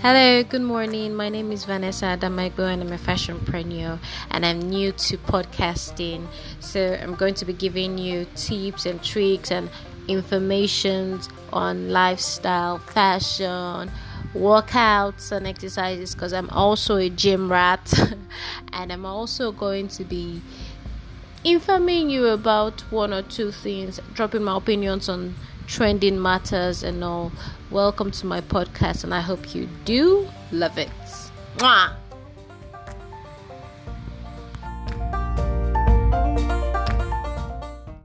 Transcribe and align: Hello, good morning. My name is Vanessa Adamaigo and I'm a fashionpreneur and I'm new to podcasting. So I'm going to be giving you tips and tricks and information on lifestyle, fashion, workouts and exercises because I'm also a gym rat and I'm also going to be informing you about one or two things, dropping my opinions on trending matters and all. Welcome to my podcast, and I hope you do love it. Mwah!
Hello, 0.00 0.44
good 0.44 0.62
morning. 0.62 1.16
My 1.16 1.28
name 1.28 1.50
is 1.50 1.64
Vanessa 1.64 2.16
Adamaigo 2.16 2.60
and 2.60 2.82
I'm 2.82 2.92
a 2.92 2.98
fashionpreneur 2.98 3.98
and 4.30 4.46
I'm 4.46 4.60
new 4.60 4.92
to 4.92 5.18
podcasting. 5.18 6.28
So 6.60 6.96
I'm 7.02 7.16
going 7.16 7.34
to 7.34 7.44
be 7.44 7.52
giving 7.52 7.98
you 7.98 8.24
tips 8.36 8.86
and 8.86 9.02
tricks 9.02 9.50
and 9.50 9.68
information 10.06 11.18
on 11.52 11.90
lifestyle, 11.90 12.78
fashion, 12.78 13.90
workouts 14.34 15.32
and 15.32 15.48
exercises 15.48 16.14
because 16.14 16.32
I'm 16.32 16.48
also 16.50 16.94
a 16.94 17.10
gym 17.10 17.50
rat 17.50 17.92
and 18.72 18.92
I'm 18.92 19.04
also 19.04 19.50
going 19.50 19.88
to 19.88 20.04
be 20.04 20.40
informing 21.42 22.08
you 22.08 22.28
about 22.28 22.82
one 22.92 23.12
or 23.12 23.22
two 23.22 23.50
things, 23.50 23.98
dropping 24.14 24.44
my 24.44 24.58
opinions 24.58 25.08
on 25.08 25.34
trending 25.68 26.20
matters 26.20 26.82
and 26.82 27.04
all. 27.04 27.30
Welcome 27.70 28.10
to 28.12 28.26
my 28.26 28.40
podcast, 28.40 29.04
and 29.04 29.14
I 29.14 29.20
hope 29.20 29.54
you 29.54 29.68
do 29.84 30.26
love 30.50 30.78
it. 30.78 30.88
Mwah! 31.58 32.07